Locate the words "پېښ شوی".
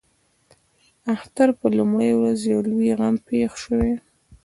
3.27-3.93